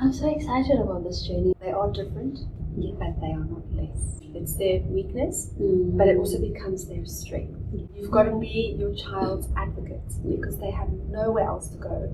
[0.00, 1.54] I'm so excited about this journey.
[1.60, 2.38] They are different,
[2.76, 2.92] Yeah.
[2.98, 4.20] but they are not less.
[4.32, 5.96] It's their weakness, Mm.
[5.96, 7.58] but it also becomes their strength.
[7.96, 12.08] You've got to be your child's advocate because they have nowhere else to go.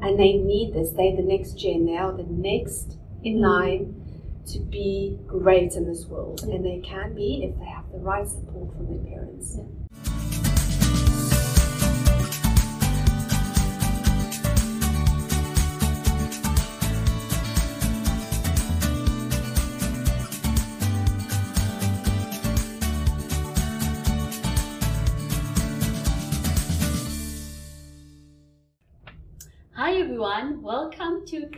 [0.00, 0.90] And they need this.
[0.92, 1.84] They're the next gen.
[1.84, 3.94] They are the next in line
[4.46, 6.42] to be great in this world.
[6.50, 9.58] And they can be if they have the right support from their parents.
[9.58, 9.87] Hi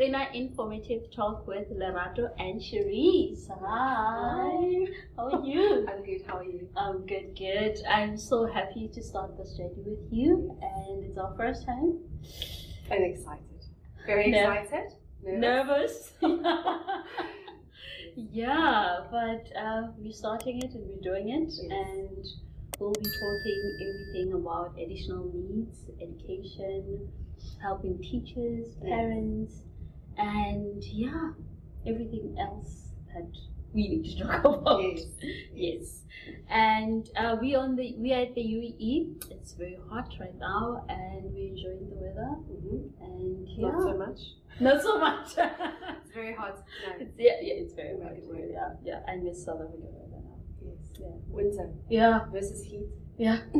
[0.00, 3.48] welcome Informative Talk with Lerato and Cherise.
[3.50, 5.86] Hi, how are you?
[5.92, 6.22] I'm good.
[6.26, 6.68] How are you?
[6.74, 7.76] I'm good, good.
[7.86, 11.98] I'm so happy to start this journey with you, and it's our first time.
[12.90, 13.44] I'm excited.
[14.06, 14.92] Very Ner- excited.
[15.22, 16.14] Nervous.
[16.22, 16.46] Nervous.
[18.16, 21.70] yeah, but uh, we're starting it and we're doing it, Yes.
[21.70, 22.24] and
[22.78, 27.06] we'll be talking everything about additional needs, education,
[27.60, 29.64] helping teachers, parents,
[30.20, 31.30] and yeah,
[31.86, 32.72] everything else
[33.14, 33.30] that
[33.72, 34.82] we need to talk about.
[34.82, 35.02] Yes.
[35.54, 36.02] Yes,
[36.50, 39.30] and uh, we on the we are at the UAE.
[39.30, 42.30] It's very hot right now, and we're enjoying the weather.
[42.50, 42.90] Mhm.
[43.00, 44.20] And yeah, Not so much.
[44.60, 45.28] not so much.
[46.02, 46.56] It's very hot.
[46.86, 46.90] No.
[47.02, 48.12] It's, yeah, yeah, it's very hot.
[48.12, 48.50] it.
[48.52, 49.00] Yeah, yeah.
[49.10, 50.36] I miss South Africa weather now.
[50.66, 50.82] Yes.
[51.00, 51.16] Yeah.
[51.28, 52.88] Winter Yeah, versus heat.
[53.16, 53.38] yeah.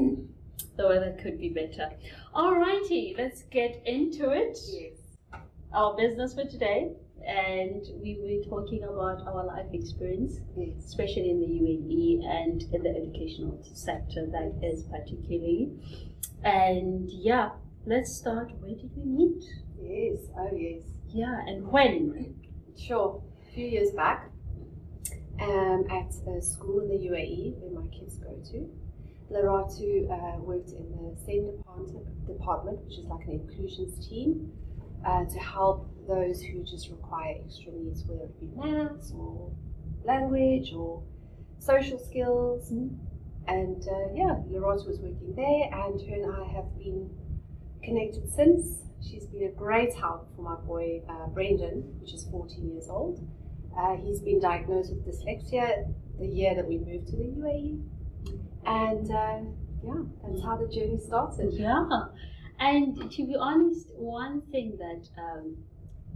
[0.76, 1.88] the weather could be better.
[2.34, 4.58] Alrighty, let's get into it.
[4.68, 4.99] Yes.
[5.72, 6.90] Our business for today,
[7.24, 10.40] and we were talking about our life experience.
[10.56, 10.84] Yes.
[10.84, 15.70] especially in the UAE and in the educational sector, that is particularly.
[16.42, 17.50] And yeah,
[17.86, 18.50] let's start.
[18.58, 19.44] Where did we meet?
[19.80, 20.26] Yes.
[20.36, 20.82] Oh yes.
[21.08, 22.34] Yeah, and when?
[22.76, 23.22] Sure.
[23.48, 24.28] A few years back,
[25.40, 28.68] um, at a school in the UAE where my kids go to,
[29.30, 34.50] Lerato uh, worked in the same department, department, which is like an inclusions team,
[35.04, 39.50] uh, to help those who just require extra needs, whether it be maths or
[40.04, 41.02] language or
[41.58, 42.70] social skills.
[43.46, 47.10] And uh, yeah, Lerato was working there, and her and I have been
[47.82, 48.82] connected since.
[49.02, 53.26] She's been a great help for my boy uh, Brendan, which is 14 years old.
[53.76, 55.86] Uh, he's been diagnosed with dyslexia
[56.18, 57.82] the year that we moved to the UAE.
[58.66, 59.50] And uh,
[59.82, 61.54] yeah, that's how the journey started.
[61.54, 61.86] Yeah,
[62.60, 65.56] and to be honest, one thing that um,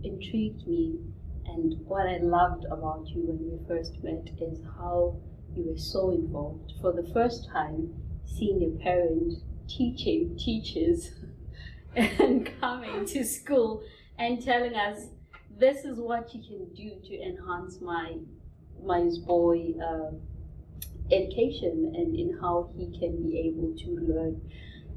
[0.02, 0.98] intrigued me
[1.46, 5.16] and what I loved about you when we first met is how
[5.54, 6.72] you were so involved.
[6.80, 7.94] For the first time,
[8.24, 9.34] seeing a parent
[9.68, 11.10] teaching teachers
[11.96, 13.82] and coming to school
[14.18, 15.06] and telling us
[15.58, 18.16] this is what you can do to enhance my
[18.84, 20.10] my boy uh,
[21.12, 24.40] education and in how he can be able to learn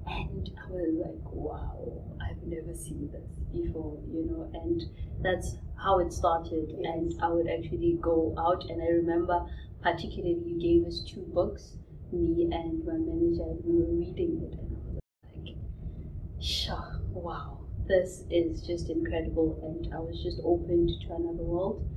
[0.07, 4.81] and I was like, wow, I've never seen this before, you know, and
[5.21, 6.69] that's how it started.
[6.69, 6.93] Yes.
[6.93, 9.45] And I would actually go out, and I remember
[9.81, 11.77] particularly you gave us two books,
[12.11, 15.55] me and my manager, we were reading it, and I was like,
[16.39, 19.59] sure, wow, this is just incredible.
[19.63, 21.87] And I was just opened to another world.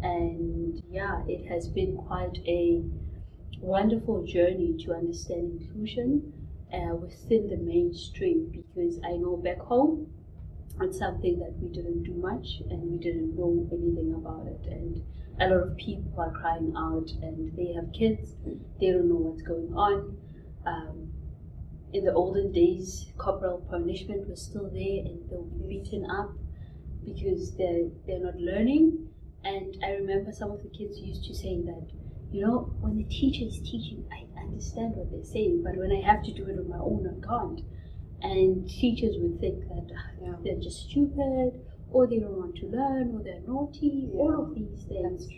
[0.00, 2.82] And yeah, it has been quite a
[3.60, 6.32] wonderful journey to understand inclusion
[6.72, 10.12] uh, within the mainstream because I know back home
[10.80, 14.64] it's something that we didn't do much and we didn't know anything about it.
[14.70, 15.02] And
[15.40, 18.36] a lot of people are crying out and they have kids.
[18.80, 20.16] They don't know what's going on.
[20.66, 21.12] Um,
[21.92, 26.30] in the olden days corporal punishment was still there and they'll be beaten up
[27.04, 29.08] because they're, they're not learning.
[29.44, 31.88] And I remember some of the kids used to say that
[32.30, 36.00] you know, when the teacher is teaching, I understand what they're saying, but when I
[36.00, 37.60] have to do it on my own, I can't.
[38.22, 40.34] And teachers would think that ah, Yeah.
[40.42, 41.60] they're just stupid,
[41.90, 45.28] or they don't want to learn, or they're naughty, all of these things,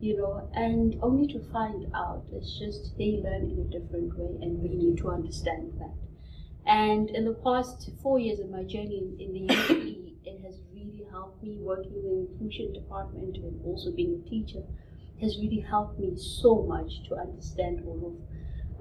[0.00, 4.38] you know, and only to find out it's just they learn in a different way,
[4.42, 5.94] and we need to understand that.
[6.66, 10.60] And in the past four years of my journey in, in the UAE, it has
[10.72, 14.62] really helped me working in the inclusion department and also being a teacher
[15.20, 18.29] has really helped me so much to understand all of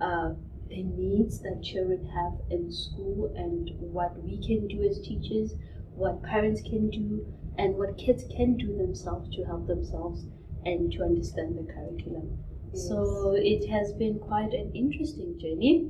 [0.02, 0.34] uh,
[0.70, 5.56] the needs that children have in school and what we can do as teachers,
[5.96, 7.26] what parents can do,
[7.58, 10.26] and what kids can do themselves to help themselves
[10.66, 12.38] and to understand the curriculum.
[12.74, 15.90] So it has been quite an interesting journey.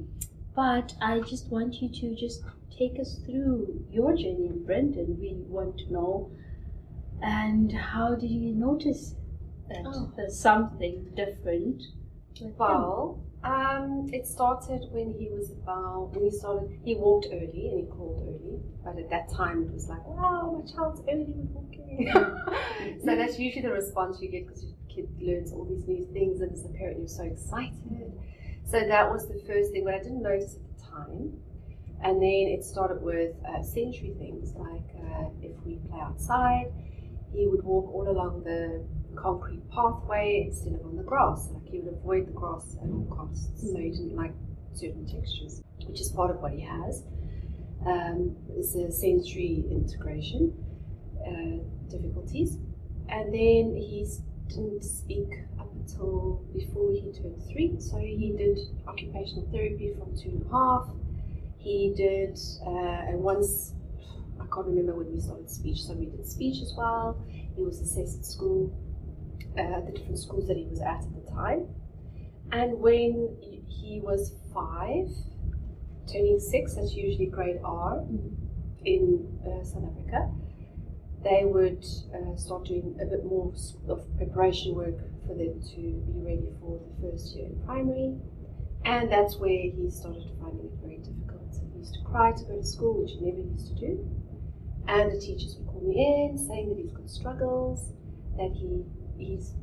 [0.55, 2.43] But I just want you to just
[2.77, 5.17] take us through your journey, Brendan.
[5.19, 6.31] We want to know
[7.21, 9.13] And how did you notice
[9.67, 10.09] that Oh.
[10.15, 11.83] there's something different?
[12.57, 13.19] Well,
[14.11, 16.79] it started when he was about when he started.
[16.83, 20.57] He walked early and he crawled early, but at that time it was like, wow,
[20.57, 22.11] my child's early with walking.
[23.03, 26.41] so that's usually the response you get because your kid learns all these new things,
[26.41, 28.11] and as a parent, you're so excited.
[28.65, 31.33] So that was the first thing, but I didn't notice at the time.
[32.01, 36.71] And then it started with uh, sensory things like uh, if we play outside,
[37.33, 38.83] he would walk all along the
[39.15, 41.49] concrete pathway instead of on the grass.
[41.53, 43.49] Like he would avoid the grass at all costs.
[43.61, 44.33] So he didn't like
[44.73, 47.03] certain textures, which is part of what he has.
[47.85, 50.53] Um, is a sensory integration
[51.25, 52.57] uh, difficulties,
[53.07, 54.05] and then he
[54.49, 55.29] didn't speak
[55.59, 57.79] up until before he turned three.
[57.79, 60.89] So he did occupational therapy from two and a half.
[61.57, 63.73] He did, uh, and once
[64.39, 67.17] I can't remember when we started speech, so we did speech as well.
[67.55, 68.73] He was assessed at school,
[69.57, 71.67] uh, the different schools that he was at at the time.
[72.51, 73.37] And when
[73.67, 75.07] he was five,
[76.11, 78.03] turning six, that's usually grade R
[78.85, 80.31] in uh, South Africa,
[81.23, 81.85] they would
[82.15, 83.53] uh, start doing a bit more
[83.89, 84.97] of preparation work
[85.27, 88.15] for them to be ready for the first year in primary.
[88.85, 91.53] And that's where he started finding it very difficult.
[91.53, 94.07] So He used to cry to go to school, which he never used to do.
[94.87, 97.91] And the teachers would call me in saying that he's got struggles,
[98.37, 98.85] that he
[99.19, 99.53] he's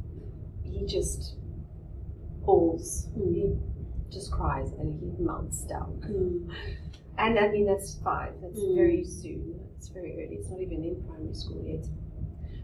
[0.63, 1.37] he just
[2.45, 3.53] bawls, he
[4.11, 6.01] just cries and he melts down.
[6.07, 6.55] Mm.
[7.19, 8.35] And I mean that's five.
[8.43, 8.75] That's Mm.
[8.77, 9.59] very soon.
[9.79, 10.37] It's very early.
[10.37, 11.87] It's not even in primary school yet.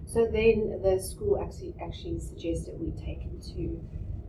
[0.04, 3.80] So then the school actually actually suggested we take him to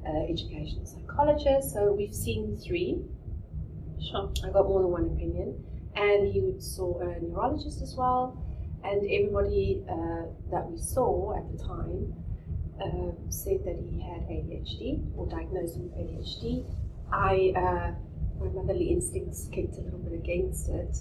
[0.09, 1.74] uh, educational psychologist.
[1.74, 3.01] So we've seen three.
[4.00, 4.31] Sure.
[4.45, 5.62] I got more than one opinion,
[5.95, 8.38] and he saw a neurologist as well.
[8.86, 12.13] And everybody uh, that we saw at the time
[12.81, 16.65] uh, said that he had ADHD or diagnosed with ADHD.
[17.11, 17.91] I, uh,
[18.39, 20.97] my motherly instincts kicked a little bit against it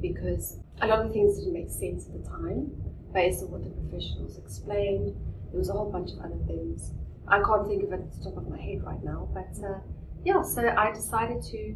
[0.00, 2.70] because a lot of things didn't make sense at the time
[3.12, 5.16] based on what the professionals explained.
[5.50, 6.92] There was a whole bunch of other things.
[7.28, 9.78] I can't think of it at the top of my head right now, but uh,
[10.24, 11.74] yeah, so I decided to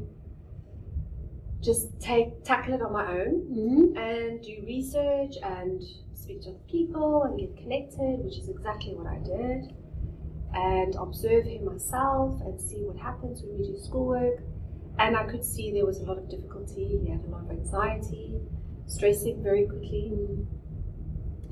[1.62, 3.96] just take tackle it on my own Mm.
[3.98, 5.82] and do research and
[6.30, 9.74] speak to other people and get connected, which is exactly what I did.
[10.52, 14.42] And observe him myself and see what happens when we do schoolwork.
[14.98, 16.98] And I could see there was a lot of difficulty.
[17.04, 18.40] He had a lot of anxiety,
[18.86, 20.12] stressing very quickly.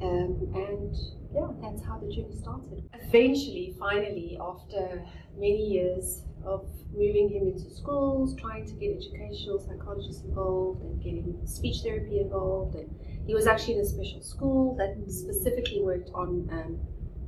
[0.02, 0.94] Um, and
[1.32, 2.88] yeah, that's how the journey started.
[2.92, 5.04] Eventually, finally, after
[5.36, 11.40] many years of moving him into schools, trying to get educational psychologists involved and getting
[11.46, 12.90] speech therapy involved, and
[13.28, 16.78] he was actually in a special school that specifically worked on um,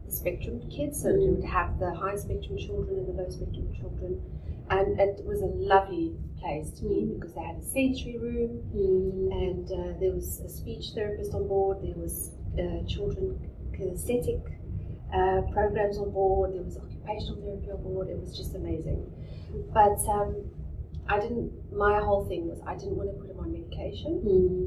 [0.06, 3.68] the spectrum kids, so they would have the high spectrum children and the low spectrum
[3.78, 4.12] children.
[4.70, 7.14] And it was a lovely place to be Mm.
[7.20, 9.32] because they had a sensory room, Mm.
[9.44, 11.76] and uh, there was a speech therapist on board.
[11.82, 12.14] There was
[12.58, 13.26] uh, children
[13.76, 14.40] kinesthetic
[15.12, 16.54] uh, programs on board.
[16.54, 18.08] There was occupational therapy on board.
[18.08, 19.02] It was just amazing.
[19.74, 20.30] But um,
[21.08, 21.50] I didn't.
[21.86, 24.12] My whole thing was I didn't want to put him on medication.
[24.24, 24.64] Mm.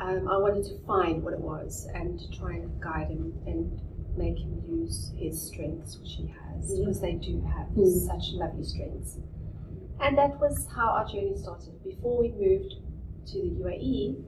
[0.00, 3.80] Um, I wanted to find what it was and to try and guide him and
[4.16, 6.78] make him use his strengths, which he has, Yeah.
[6.86, 7.86] because they do have Mm.
[7.86, 9.18] such lovely strengths.
[10.00, 11.82] And that was how our journey started.
[11.84, 12.76] Before we moved
[13.26, 14.24] to the UAE,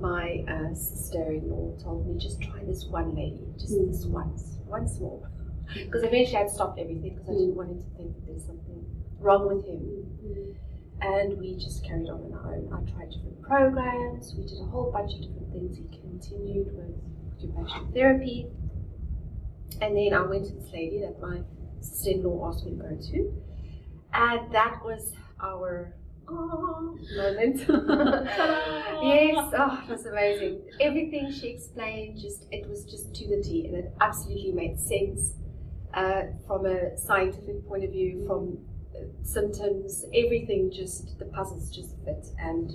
[0.00, 3.88] my uh, sister-in-law told me just try this one lady, just Mm.
[3.88, 5.28] this once, once more.
[5.74, 8.84] Because eventually I'd stopped everything because I didn't want him to think that there's something
[9.20, 10.06] wrong with him.
[11.00, 12.72] And we just carried on on our own.
[12.72, 15.76] I tried different programs, we did a whole bunch of different things.
[15.76, 16.94] He continued with
[17.36, 18.46] occupational therapy.
[19.80, 21.40] And then I went to this lady that my
[21.80, 23.42] sister in law asked me to go to.
[24.14, 25.94] And that was our
[26.28, 27.58] oh, moment.
[27.58, 27.68] yes,
[29.58, 30.62] oh, it was amazing.
[30.80, 35.34] Everything she explained, just it was just to the T, and it absolutely made sense
[35.94, 38.58] uh, from a scientific point of view, from
[39.22, 40.70] symptoms, everything.
[40.72, 42.72] Just the puzzles just fit, and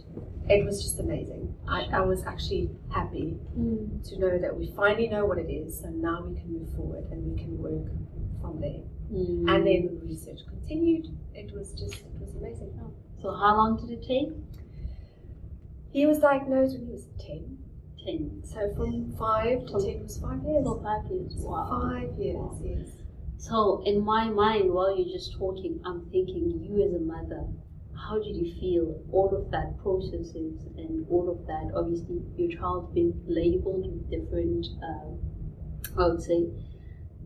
[0.50, 1.54] it was just amazing.
[1.68, 4.08] I, I was actually happy Mm.
[4.10, 7.06] to know that we finally know what it is, and now we can move forward
[7.12, 7.88] and we can work
[8.42, 8.82] from there.
[9.14, 9.50] Mm.
[9.54, 11.08] And then the research continued.
[11.34, 12.72] It was just, it was amazing.
[13.22, 14.30] So how long did it take?
[15.92, 17.58] He was diagnosed when he was 10.
[18.06, 18.42] Ten.
[18.44, 20.66] So from 5 to 10 was 5 years.
[20.66, 21.34] So five years.
[21.38, 21.90] Wow.
[21.94, 22.88] 5 years, yes.
[23.42, 27.48] So in my mind, while you're just talking, I'm thinking you as a mother,
[27.98, 29.02] how did you feel?
[29.12, 31.72] All of that processes and all of that.
[31.76, 35.18] Obviously, your child being labeled with different uh,
[35.98, 36.48] I would say,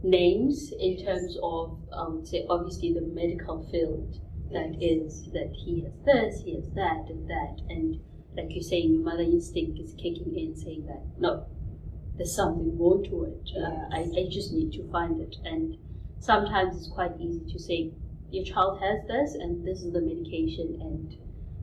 [0.04, 4.20] names in terms of, I would say, obviously the medical field
[4.52, 8.00] that is that he has this, he has that, and that, and
[8.38, 11.48] like you're saying, your mother instinct is kicking in, saying that no,
[12.16, 13.50] there's something more to it.
[13.58, 15.78] Uh, I, I just need to find it, and
[16.20, 17.92] sometimes it's quite easy to say
[18.32, 21.16] your child has this, and this is the medication, and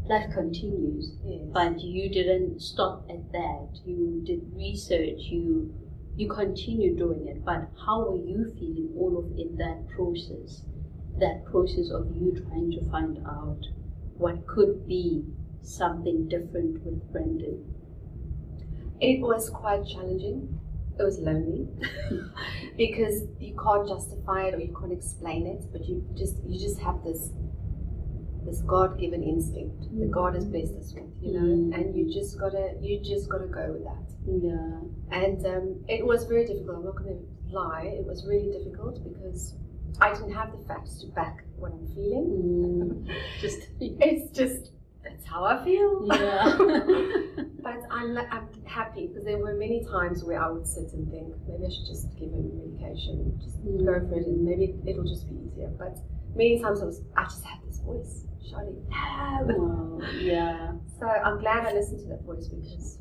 [0.08, 1.16] life continues.
[1.24, 1.40] Yes.
[1.52, 3.68] But you didn't stop at that.
[3.84, 5.20] You did research.
[5.20, 5.74] You
[6.16, 7.44] you continue doing it.
[7.44, 10.62] But how were you feeling all of in that process?
[11.18, 13.60] That process of you trying to find out
[14.16, 15.24] what could be
[15.62, 17.64] something different with Brendan.
[19.00, 20.60] It was quite challenging.
[20.98, 21.68] It was lonely
[22.76, 26.78] because you can't justify it or you can't explain it, but you just you just
[26.80, 27.30] have this
[28.44, 31.74] this God given instinct that God has blessed us with, you know, Mm.
[31.74, 34.06] and you just gotta you just gotta go with that.
[34.26, 35.18] Yeah.
[35.20, 36.76] And um, it was very difficult.
[36.78, 37.18] I'm not to
[37.50, 37.94] lie.
[37.98, 39.54] It was really difficult because
[40.00, 42.26] I didn't have the facts to back what I'm feeling.
[43.06, 43.14] Mm.
[43.40, 44.72] Just It's just
[45.04, 46.06] that's how I feel.
[46.06, 46.56] yeah.
[47.62, 51.28] but I'm, I'm happy because there were many times where I would sit and think
[51.48, 53.84] maybe I should just give him medication, just Mm.
[53.86, 55.70] go for it, and maybe it'll just be easier.
[55.78, 55.98] But
[56.34, 58.84] many times I was I just had this voice shouting
[59.46, 59.56] no.
[59.56, 60.08] Wow.
[60.18, 60.72] Yeah.
[60.98, 62.98] So I'm glad I listened to that voice because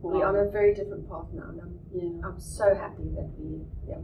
[0.00, 2.26] we're on a very different path now, and I'm, yeah.
[2.26, 4.00] I'm so happy that we yeah.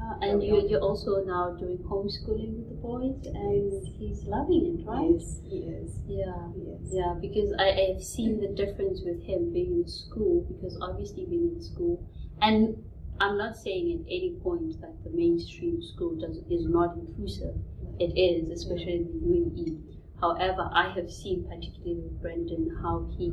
[0.00, 4.78] Uh, yeah, and you, you're also now doing homeschooling with the boys, and he's loving
[4.78, 5.10] it, right?
[5.10, 5.98] Yes, he is.
[6.06, 6.94] Yeah, He is.
[6.94, 11.26] yeah, because I, I have seen the difference with him being in school, because obviously
[11.26, 12.06] being in school,
[12.40, 12.76] and
[13.20, 17.56] I'm not saying at any point that the mainstream school does is not inclusive.
[17.98, 19.98] It is, especially in the UAE.
[20.20, 23.32] However, I have seen, particularly with Brendan, how he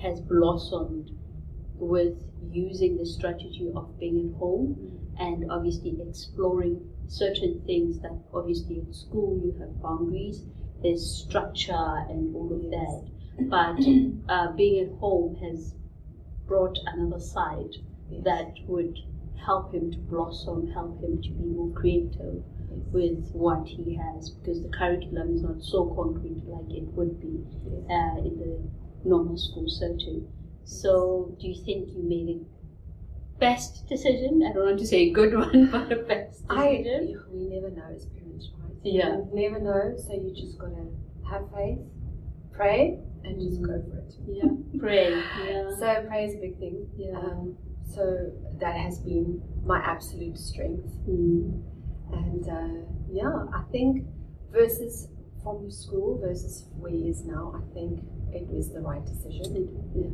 [0.00, 1.10] has blossomed
[1.74, 2.14] with
[2.50, 5.05] using the strategy of being at home mm.
[5.18, 10.44] And obviously exploring certain things that obviously at school you have boundaries,
[10.82, 13.48] there's structure and all of that.
[13.48, 13.80] But
[14.28, 15.74] uh, being at home has
[16.46, 17.74] brought another side
[18.08, 18.22] Yes.
[18.24, 18.98] that would
[19.44, 22.44] help him to blossom, help him to be more creative
[22.92, 27.44] with what he has because the curriculum is not so concrete like it would be
[27.64, 27.90] Yes.
[27.90, 30.28] uh, in the normal school setting.
[30.64, 32.55] So, do you think you made a
[33.38, 34.42] best decision?
[34.48, 37.22] I don't want to say a good one, but a best I decision.
[37.32, 38.72] we never know as parents, right?
[38.82, 39.16] Yeah.
[39.16, 40.86] You never know, so you just gotta
[41.28, 41.78] have faith,
[42.52, 44.14] pray, and just go for it.
[44.28, 44.44] Yeah,
[44.78, 45.10] pray.
[45.46, 46.86] Yeah, So prayer is a big thing.
[46.96, 47.16] yeah.
[47.18, 47.56] Um,
[47.88, 50.88] so that has been my absolute strength.
[51.08, 51.62] Mm.
[52.12, 54.06] And uh, yeah, I think
[54.52, 55.08] versus
[55.42, 58.00] from school versus where he is now, I think
[58.32, 59.68] it was the right decision.
[59.94, 60.10] Yeah.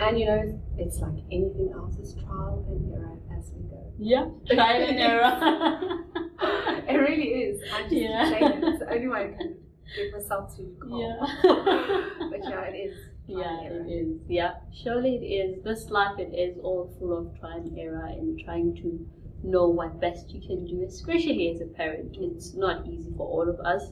[0.00, 3.92] And you know, it's like anything else is trial and error as we go.
[3.98, 6.02] Yeah, trial and error.
[6.88, 7.62] It really is.
[7.74, 8.24] I just Yeah.
[8.28, 8.64] keep saying it.
[8.68, 9.56] It's the only way I can
[9.96, 11.00] get myself to calm.
[11.00, 11.26] yeah.
[12.30, 12.96] But yeah, it is.
[13.26, 14.20] Yeah, it is.
[14.28, 15.64] Yeah, surely it is.
[15.64, 19.04] This life, it is all full of trial and error and trying to
[19.42, 22.16] know what best you can do, especially as a parent.
[22.20, 23.82] It's not easy for all of us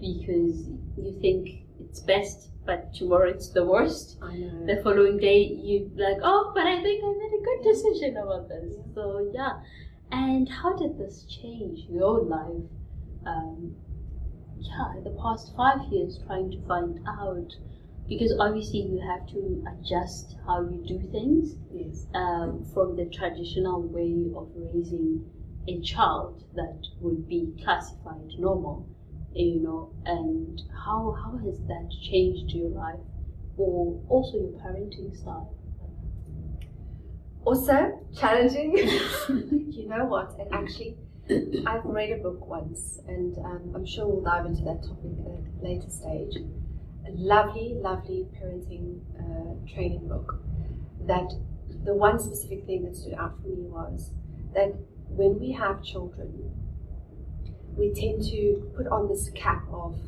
[0.00, 1.48] because you think
[1.80, 4.18] it's best, but tomorrow it's the worst.
[4.22, 4.66] I know.
[4.66, 8.48] The following day, you like, oh, but I think I made a good decision about
[8.48, 8.74] this.
[8.76, 8.94] Yeah.
[8.94, 9.60] So yeah.
[10.12, 12.64] And how did this change your life?
[13.26, 13.74] Um,
[14.58, 17.50] yeah, the past five years, trying to find out
[18.08, 22.06] because obviously you have to adjust how you do things Yes.
[22.14, 25.24] um, from the traditional way of raising
[25.68, 28.88] a child that would be classified normal,
[29.34, 33.00] you know, and how how has that changed your life
[33.56, 35.54] or also your parenting style?
[37.44, 38.76] Also challenging.
[39.28, 40.36] you know what?
[40.38, 40.96] And actually,
[41.66, 45.26] I've read a book once, and um, I'm sure we'll dive into that topic at
[45.26, 46.36] a later stage.
[47.06, 50.40] A lovely, lovely parenting uh, training book.
[51.06, 51.32] That
[51.84, 54.10] the one specific thing that stood out for me was
[54.54, 54.74] that
[55.08, 56.50] when we have children,
[57.76, 59.98] we tend to put on this cap of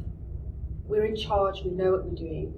[0.85, 2.53] we're in charge, we know what we're doing,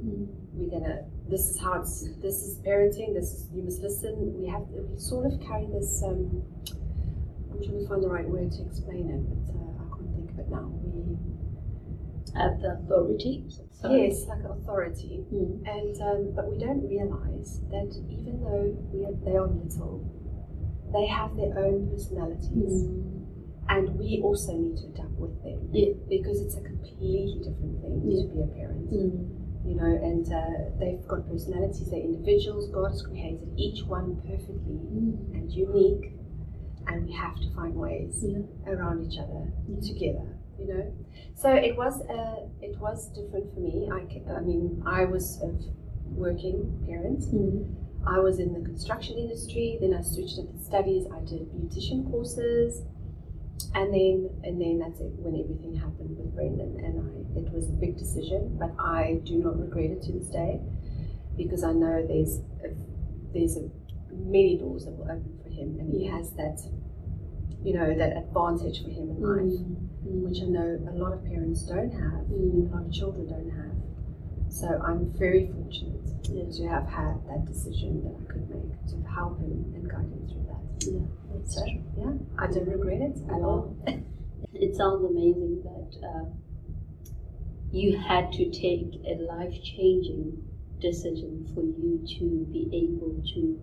[0.54, 4.14] we're gonna this is how it's this is parenting this is you must listen.
[4.40, 6.42] We have we sort of carry this um
[7.50, 10.30] i'm trying to find the right word to explain it but uh, i can't think
[10.32, 10.68] of it now.
[10.68, 11.16] We
[12.40, 13.44] Have the authority.
[13.90, 15.24] yes like authority.
[15.32, 15.62] Mm.
[15.66, 20.02] and um, but we don't realize that even though we are, they are little
[20.92, 22.84] they have their own personalities.
[22.84, 23.03] Mm.
[23.68, 25.92] And we also need to adapt with them Yeah.
[26.08, 28.22] because it's a completely different thing Yeah.
[28.22, 29.40] to be a parent Mm.
[29.66, 32.68] you know, and uh, they've got personalities, they're individuals.
[32.68, 35.34] God has created each one perfectly Mm.
[35.34, 36.10] and unique.
[36.86, 38.42] and we have to find ways Yeah.
[38.72, 40.28] around each other together.
[40.58, 40.84] You know,
[41.34, 43.88] so it was uh, it was different for me.
[43.90, 45.50] I, I mean, I was a
[46.14, 47.20] working parent.
[47.32, 47.64] Mm.
[48.06, 49.78] I was in the construction industry.
[49.80, 51.06] Then I switched up into studies.
[51.10, 52.82] I did beautician courses,
[53.74, 55.12] and then and then that's it.
[55.18, 59.36] When everything happened with Brendan, and I, it was a big decision, but I do
[59.38, 60.60] not regret it to this day,
[61.36, 62.68] because I know there's a,
[63.32, 63.68] there's a,
[64.12, 66.60] many doors that will open for him, and he has that,
[67.64, 69.60] you know, that advantage for him in life,
[70.04, 70.20] Mm.
[70.28, 72.70] which I know a lot of parents don't have, Mm.
[72.70, 73.72] a lot of children don't have.
[74.52, 76.44] So I'm very fortunate Yeah.
[76.58, 80.28] to have had that decision that I could make to help him and guide him
[80.28, 80.43] through.
[80.80, 81.00] Yeah,
[81.32, 81.82] that's So true.
[81.96, 83.76] yeah, I don't regret it at all.
[84.54, 86.24] It sounds amazing that uh,
[87.70, 90.48] you had to take a life changing
[90.80, 93.60] decision for you to be able to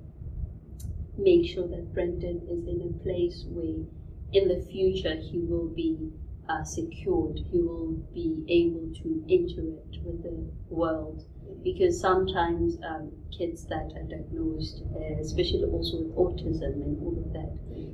[1.18, 3.86] make sure that Brendan is in a place where
[4.34, 6.12] in the future he will be
[6.50, 11.26] uh, secured, he will be able to interact with the world.
[11.64, 17.34] Because sometimes um, kids that are diagnosed, uh, especially also with autism and all of
[17.34, 17.52] that,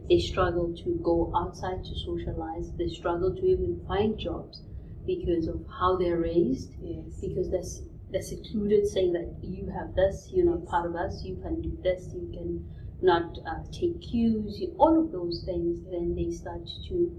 [0.09, 2.71] they struggle to go outside to socialize.
[2.77, 4.63] They struggle to even find jobs
[5.05, 6.71] because of how they're raised.
[6.81, 7.19] Yes.
[7.19, 10.69] Because that's they're secluded, saying that you have this, you're not Yes.
[10.69, 11.23] part of us.
[11.25, 12.13] You can do this.
[12.13, 12.65] You can
[13.01, 14.59] not uh, take cues.
[14.59, 15.83] You, all of those things.
[15.91, 17.11] Then they start to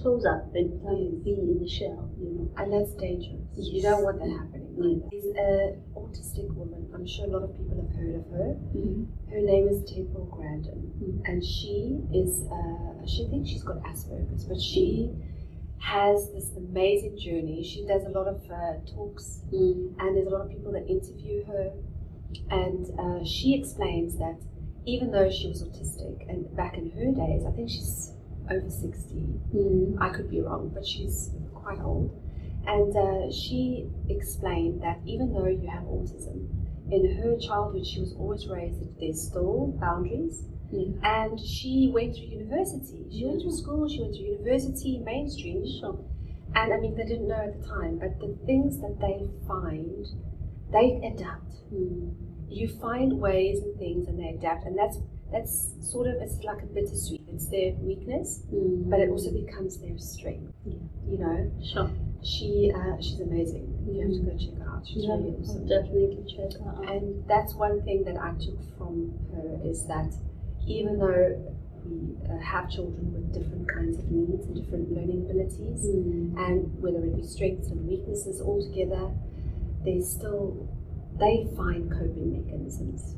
[0.00, 1.24] close up and Yes.
[1.24, 2.08] be in the shell.
[2.20, 2.48] You know.
[2.56, 3.40] And that's dangerous.
[3.56, 4.74] You don't want that happening.
[4.76, 5.10] Mm.
[5.10, 6.86] There's an autistic woman.
[6.94, 8.56] I'm sure a lot of people have heard of her.
[9.30, 11.22] Her name is Temple Grandin, Mm.
[11.30, 12.42] and she is.
[12.50, 15.10] Uh, she thinks she's got Asperger's, but she
[15.78, 17.62] has this amazing journey.
[17.62, 19.94] She does a lot of uh, talks Mm.
[19.98, 21.72] and there's a lot of people that interview her
[22.50, 24.36] and uh, she explains that
[24.86, 28.12] even though she was autistic and back in her days i think she's
[28.50, 29.14] over 60
[29.54, 29.96] Mm.
[30.00, 32.10] i could be wrong but she's quite old
[32.66, 36.48] and uh, she explained that even though you have autism
[36.90, 40.88] in her childhood she was always raised that there's still boundaries Yeah.
[41.02, 43.62] and she went through university she went through Yeah.
[43.62, 45.98] school she went through university mainstream Sure.
[46.56, 50.06] and I mean, they didn't know at the time, but the things that they find,
[50.70, 51.52] they adapt.
[51.74, 52.14] Mm.
[52.48, 54.98] You find ways and things, and they adapt, and that's
[55.34, 55.54] that's
[55.92, 57.22] sort of it's like a bittersweet.
[57.34, 58.88] It's their weakness, Mm.
[58.90, 60.52] but it also becomes their strength.
[60.64, 60.74] Yeah.
[61.10, 61.38] You know,
[61.70, 61.90] Sure.
[62.22, 63.66] she uh, she's amazing.
[63.90, 64.86] You have to go check her out.
[64.86, 65.66] She's Yeah, really I'll awesome.
[65.66, 66.88] definitely check her out.
[66.92, 68.94] And that's one thing that I took from
[69.34, 70.10] her is that
[70.76, 71.26] even though
[71.84, 76.38] we uh, have children with different kinds of needs and different learning abilities, Mm.
[76.46, 79.04] and whether it be strengths and weaknesses all together,
[79.84, 80.44] they still
[81.18, 83.16] they find coping mechanisms.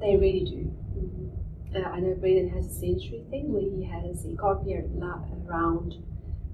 [0.00, 0.60] They really do.
[0.98, 1.28] Mm.
[1.74, 5.94] Uh, I know Brendan has a sensory thing where he has he can't be around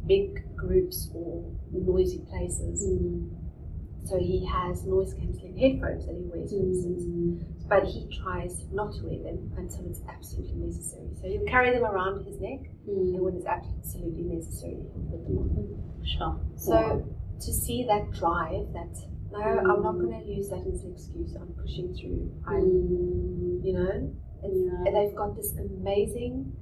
[0.07, 3.31] big groups or noisy places, Mm.
[4.05, 7.03] so he has noise cancelling headphones that he wears, for instance.
[7.05, 7.45] Mm.
[7.69, 11.11] But he tries not to wear them until it's absolutely necessary.
[11.21, 13.21] So he'll carry them around his neck, and Mm.
[13.21, 16.05] when it's absolutely necessary, he'll put them on.
[16.05, 16.37] Sure.
[16.55, 17.05] So
[17.41, 18.95] to see that drive, that
[19.31, 21.35] no, I'm not going to use that as an excuse.
[21.35, 22.31] I'm pushing through.
[22.47, 23.65] I'm, Mm.
[23.65, 24.11] you know,
[24.43, 24.85] it's, Yeah.
[24.87, 26.53] and they've got this amazing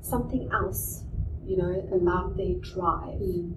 [0.00, 1.04] something else,
[1.44, 3.52] you know, about their drive Mm.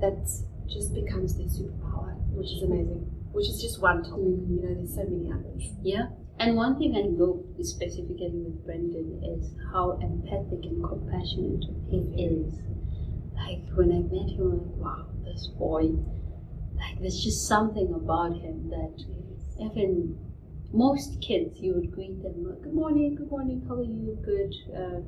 [0.00, 0.28] that
[0.66, 3.06] just becomes their superpower, which is amazing.
[3.32, 4.24] Which is just one topic.
[4.24, 4.50] Mm.
[4.50, 5.72] You know, there's so many others.
[5.82, 6.08] Yeah.
[6.38, 12.60] And one thing I know specifically with Brendan is how empathic and compassionate he is.
[13.34, 15.94] Like when I met him, I'm like, wow, this boy.
[16.74, 19.04] Like there's just something about him that
[19.60, 20.18] even
[20.72, 24.18] most kids, you would greet them, good morning, good morning, how are you?
[24.24, 24.54] Good.
[24.74, 25.00] Uh,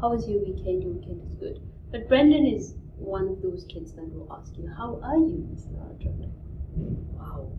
[0.00, 0.82] how was your weekend?
[0.82, 1.58] Your weekend is good.
[1.90, 5.72] But Brendan is one of those kids that will ask you, how are you, Mr.
[5.80, 6.30] Ardra?
[6.76, 7.50] Wow.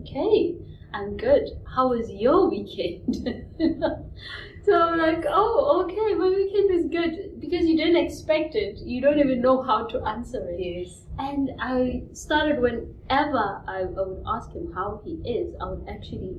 [0.00, 0.56] Okay,
[0.92, 1.50] I'm good.
[1.72, 3.14] How was your weekend?
[4.64, 8.78] so I'm like, oh, okay, my weekend is good because you didn't expect it.
[8.78, 10.58] You don't even know how to answer it.
[10.58, 11.04] Yes.
[11.18, 16.38] And I started whenever I, I would ask him how he is, I would actually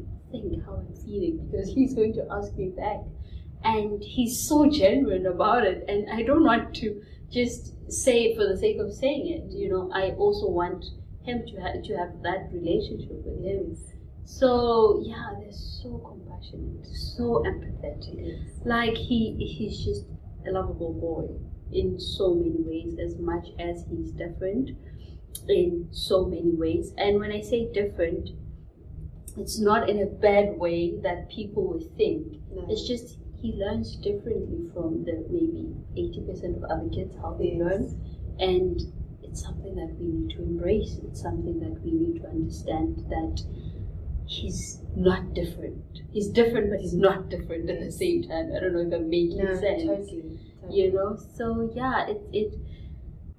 [0.66, 3.00] how I'm feeling because he's going to ask me back.
[3.64, 5.84] And he's so genuine about it.
[5.88, 9.52] And I don't want to just say it for the sake of saying it.
[9.52, 10.86] You know, I also want
[11.24, 13.78] him to have to have that relationship with him.
[14.26, 18.66] So yeah, they're so compassionate, so empathetic.
[18.66, 20.06] Like he he's just
[20.48, 21.28] a lovable boy
[21.72, 24.72] in so many ways, as much as he's different
[25.48, 26.94] in so many ways.
[26.98, 28.30] And when I say different,
[29.38, 32.26] it's not in a bad way that people would think.
[32.54, 32.66] No.
[32.70, 37.60] It's just he learns differently from the maybe 80% of other kids how they Yes.
[37.60, 38.02] learn.
[38.40, 38.82] And
[39.24, 41.00] it's something that we need to embrace.
[41.08, 43.42] It's something that we need to understand that
[44.26, 45.84] he's not different.
[46.12, 48.52] He's different, but he's not different at the same time.
[48.56, 50.06] I don't know if I'm making No, sense totally.
[50.06, 50.40] totally.
[50.72, 52.52] you know so yeah it, it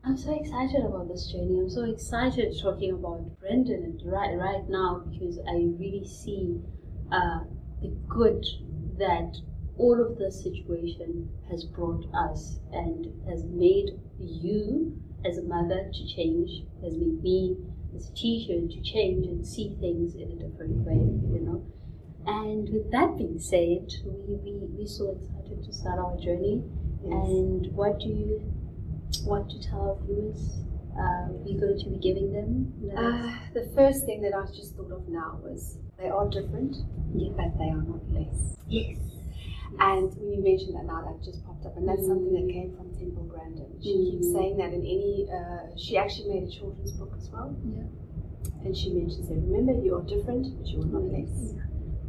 [0.07, 1.59] i'm so excited about this journey.
[1.59, 6.61] I'm so excited talking about brendan and right right now because i really see
[7.11, 7.41] uh,
[7.83, 8.45] the good
[8.99, 9.35] that
[9.79, 16.07] all of this situation has brought us and has made you as a mother to
[16.15, 16.51] change
[16.85, 17.57] has made me
[17.97, 21.03] as a teacher to change and see things in a different way
[21.35, 21.67] you know.
[22.27, 26.63] And with that being said we, we, we're so excited to start our journey.
[27.03, 27.13] Yes.
[27.13, 28.56] and what do you
[29.25, 30.59] want to tell our viewers?
[30.99, 32.73] Uh, we're going to be giving them.
[32.83, 36.77] the- Uh, the first thing that I just thought of now was they are different,
[37.15, 37.31] Yeah.
[37.37, 38.57] but they are not less.
[38.69, 38.97] yes.
[39.79, 42.73] And when you mentioned that now, that just popped up, and that's something that came
[42.77, 43.67] from Temple Grandin.
[43.83, 44.11] She Mm.
[44.11, 45.29] keeps saying that in any.
[45.31, 47.83] Uh, she actually made a children's book as well, Yeah.
[48.65, 51.55] and she mentions that remember you are different, but you are not less.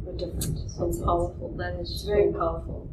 [0.04, 0.58] You're different.
[0.70, 1.48] So That's powerful.
[1.58, 2.88] That is It's so very powerful.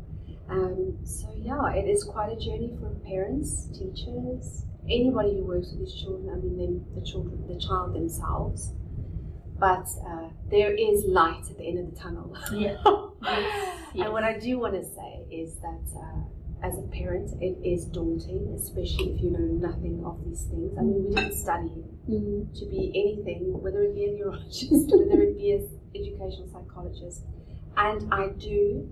[0.49, 5.79] Um, so yeah, it is quite a journey for parents, teachers, anybody who works with
[5.79, 6.29] these children.
[6.31, 8.71] I mean, them, the children, the child themselves.
[9.57, 12.35] But uh, there is light at the end of the tunnel.
[12.51, 12.77] Yeah.
[13.95, 17.57] Yes, And what I do want to say is that uh, as a parent, it
[17.65, 20.75] is daunting, especially if you know nothing of these things.
[20.77, 21.71] I mean, we didn't study
[22.09, 22.53] Mm.
[22.59, 27.23] to be anything, whether it be a neurologist, whether it be an educational psychologist.
[27.77, 28.91] And I do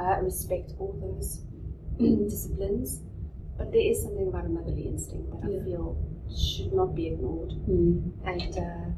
[0.00, 1.42] uh, respect all those
[1.98, 3.00] disciplines,
[3.58, 5.60] but there is something about a motherly instinct that Yeah.
[5.60, 5.96] I feel
[6.34, 7.52] should not be ignored.
[7.68, 8.12] Mm.
[8.24, 8.90] And uh,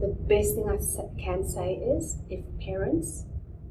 [0.00, 0.78] the best thing I
[1.20, 3.24] can say is if parents,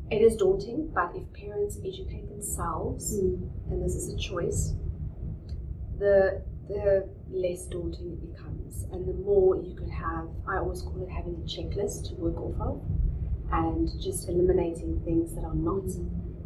[0.09, 3.49] it is daunting, but if parents educate themselves, Mm.
[3.69, 4.73] and this is a choice,
[5.99, 10.27] the the less daunting it becomes, and the more you could have.
[10.47, 12.81] I always call it having a checklist to work off of,
[13.51, 15.83] and just eliminating things that are not,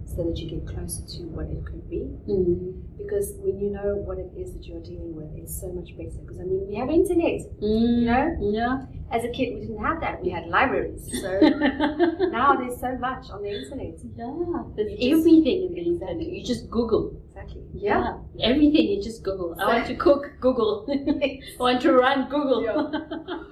[0.05, 2.07] so that you get closer to what it could be.
[2.29, 2.81] Mm.
[2.97, 6.17] Because when you know what it is that you're dealing with, it's so much better.
[6.21, 7.41] Because I mean, we have internet.
[7.61, 7.99] Mm.
[8.01, 8.37] You know?
[8.39, 8.85] Yeah.
[9.11, 10.21] As a kid, we didn't have that.
[10.23, 11.07] We had libraries.
[11.21, 11.39] So
[12.31, 13.95] now there's so much on the internet.
[14.15, 14.63] yeah.
[14.75, 16.21] There's You just- everything in the internet.
[16.21, 17.11] You just Google.
[17.29, 17.63] Exactly.
[17.73, 18.17] Yeah.
[18.39, 19.55] Everything you just Google.
[19.59, 20.31] I want to cook.
[20.39, 20.85] Google.
[20.89, 22.29] I want to run.
[22.29, 22.61] Google.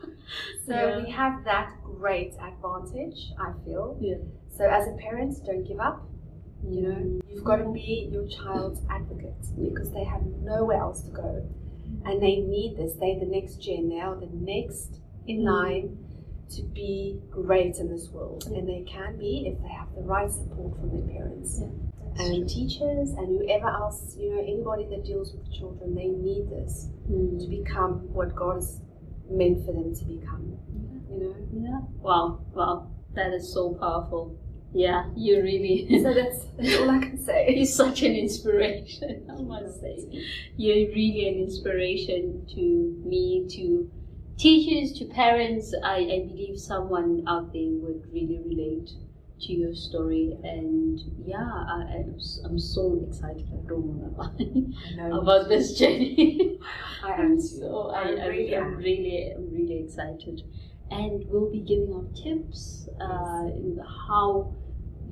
[0.66, 1.04] So Yeah.
[1.04, 3.98] we have that great advantage, I feel.
[4.00, 4.16] Yeah.
[4.58, 6.08] So as a parent, don't give up.
[6.68, 11.12] You know, you've got to be your child's advocate because they have nowhere else to
[11.12, 11.46] go,
[12.06, 12.94] and they need this.
[12.94, 13.90] They're the next gen.
[13.90, 15.46] They are the next in Mm.
[15.46, 15.98] line
[16.52, 20.32] to be great in this world, and they can be if they have the right
[20.32, 21.64] support from their parents.
[22.16, 26.88] and teachers and whoever else, you know, anybody that deals with children, they need this
[27.08, 27.50] to Mm.
[27.50, 28.80] become what God has
[29.32, 30.60] meant for them to become.
[31.10, 31.36] You know.
[31.52, 31.82] Yeah.
[32.04, 32.38] Wow.
[32.54, 32.88] Wow.
[33.16, 34.36] That is so powerful.
[34.74, 35.06] Yeah.
[35.16, 35.88] You really.
[36.02, 36.46] So that's,
[36.80, 37.54] all I can say.
[37.56, 39.28] You're such an inspiration.
[39.30, 39.98] I must say,
[40.58, 43.90] you're really an inspiration to me, to
[44.38, 45.74] teachers, to parents.
[45.84, 48.90] I, I believe someone out there would really relate
[49.42, 53.46] to your story, and yeah, I, I'm, s- I'm so excited.
[53.52, 54.48] I don't want to
[55.02, 56.58] lie about this journey.
[57.04, 57.40] I am.
[57.42, 58.78] So I, I I, really I'm am.
[58.78, 60.42] really, I'm really excited.
[60.92, 64.56] And we'll be giving out tips uh, in how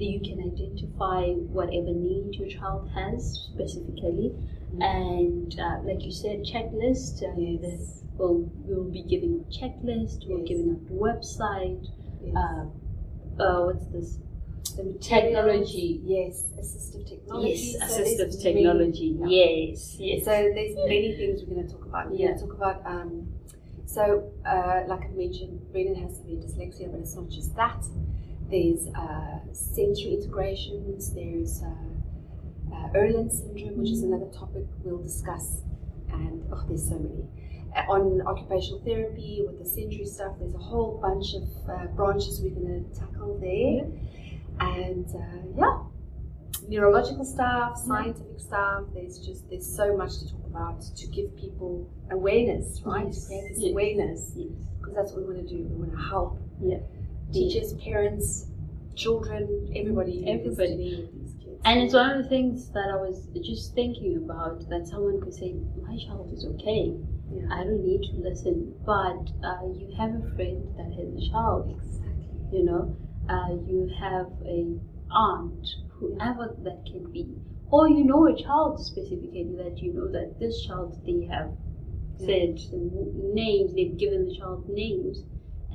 [0.05, 4.33] you can identify whatever need your child has specifically.
[4.79, 7.23] And uh, like you said, checklist.
[7.23, 7.97] Uh, Yes.
[8.17, 10.27] We'll, we'll be giving a checklist.
[10.27, 11.87] We're giving out the website.
[12.23, 12.35] Yes.
[12.35, 14.17] Uh, uh, what's this?
[14.75, 16.01] the technology.
[16.03, 17.75] Yes, assistive technology.
[17.77, 19.13] Yes, So assistive technology.
[19.13, 19.71] Many, yeah.
[19.71, 20.25] Yes, yes.
[20.25, 22.09] So there's many things we're going to talk about.
[22.11, 22.27] We're Yeah.
[22.27, 22.85] going to talk about.
[22.85, 23.27] Um,
[23.85, 27.83] so, uh, like I mentioned, Brendan has severe dyslexia, but it's not just that.
[28.51, 31.13] There's uh, sensory integrations.
[31.13, 35.61] There's uh, uh, Irlen syndrome, which is another topic we'll discuss.
[36.11, 37.23] And oh, there's so many.
[37.75, 42.41] Uh, on occupational therapy with the sensory stuff, there's a whole bunch of uh, branches
[42.41, 43.87] we're going to tackle there.
[44.59, 45.83] And uh, yeah,
[46.67, 48.83] neurological stuff, scientific stuff.
[48.93, 53.05] There's just there's so much to talk about to give people awareness, right?
[53.07, 53.21] Yes.
[53.21, 53.71] To create this Yes.
[53.71, 54.47] awareness yes.
[54.79, 55.63] because that's what we want to do.
[55.63, 56.77] We want to help Yeah.
[57.33, 58.47] Teachers, parents,
[58.95, 60.75] children, everybody, Everybody.
[60.75, 61.61] dealing these kids.
[61.65, 65.33] And it's one of the things that I was just thinking about that someone could
[65.33, 66.93] say, My child is okay.
[67.31, 67.47] yeah.
[67.51, 68.73] I don't need to listen.
[68.85, 72.27] But uh, you have a friend that has a child, exactly.
[72.51, 72.95] you know,
[73.29, 74.77] uh, you have a
[75.13, 75.67] aunt
[75.99, 77.27] whoever that can be.
[77.69, 81.51] Or you know a child specifically that you know that this child they have
[82.17, 82.59] said
[83.33, 85.23] names, they've given the child names,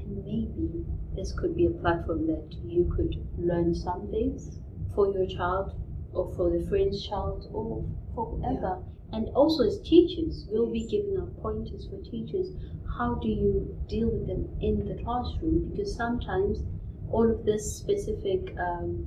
[0.08, 4.58] maybe this could be a platform that you could learn some things
[4.94, 5.72] for your child
[6.12, 8.82] or for the friend's child or for whoever.
[9.12, 12.48] And also as teachers, we'll be giving our pointers for teachers.
[12.98, 15.70] How do you deal with them in the classroom?
[15.70, 16.62] Because sometimes
[17.10, 19.06] all of this specific um,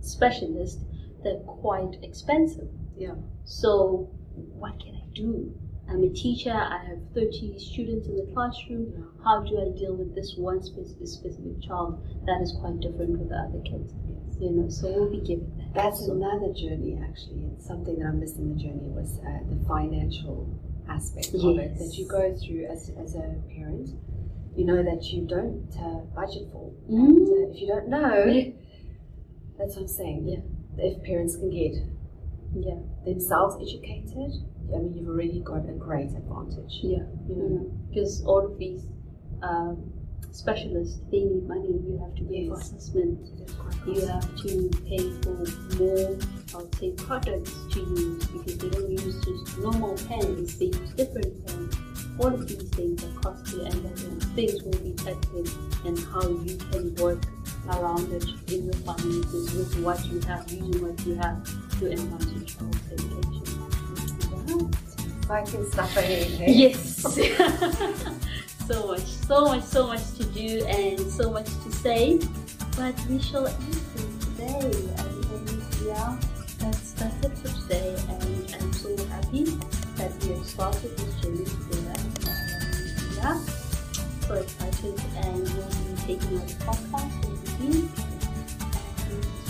[0.00, 0.80] specialist,
[1.22, 2.68] they're quite expensive.
[2.96, 3.14] Yeah.
[3.44, 5.54] So what can I do?
[5.90, 9.08] I'm a teacher, I have 30 students in the classroom.
[9.24, 13.28] How do I deal with this one specific, specific child that is quite different with
[13.30, 13.94] the other kids?
[14.06, 14.36] Yes.
[14.40, 15.74] You know, so we'll be giving that.
[15.74, 17.48] That's another journey, actually.
[17.56, 20.46] It's something that I missed in the journey was uh, the financial
[20.88, 21.78] aspect of it Yes.
[21.78, 23.88] that you go through as, as a parent.
[24.56, 26.70] You know that you don't uh, budget for.
[26.88, 27.48] And Mm.
[27.48, 28.50] uh, if you don't know, Yeah.
[29.58, 30.28] that's what I'm saying.
[30.28, 30.40] Yeah.
[30.84, 31.74] If parents can get
[32.54, 34.32] Yeah, themselves educated,
[34.74, 36.80] I mean, you've already got a great advantage.
[36.82, 36.98] yeah.
[37.28, 38.86] You know, because all of these
[39.42, 39.92] um,
[40.30, 41.68] specialists, they need money.
[41.68, 43.18] You have to pay for assessment.
[43.40, 45.36] it is quite You have to pay for
[45.78, 46.18] more,
[46.54, 50.58] I would say, products to use because they don't use just normal pens.
[50.58, 51.76] They use different pens.
[52.18, 55.48] All of these things are costly, and then things will be tested
[55.84, 57.22] and how you can work
[57.68, 61.44] around it in your finances with what you have, using what you have
[61.78, 63.47] to enhance your child's education.
[65.28, 66.26] Stuff ahead.
[66.26, 66.52] hey?
[66.52, 67.02] Yes.
[68.66, 72.18] so much, so much, so much to do and so much to say.
[72.74, 74.72] But we shall end it today.
[74.96, 76.16] And, yeah,
[76.56, 77.94] that's that's it for today.
[78.08, 79.44] And I'm so happy
[79.96, 81.92] that we have started this journey together.
[82.24, 83.38] And yeah,
[84.24, 87.90] so excited and we'll be taking out the podcast over the week.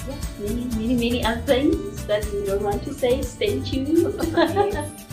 [0.09, 3.23] Yeah, many, many, many other things that we don't want to say.
[3.23, 4.99] Stay tuned.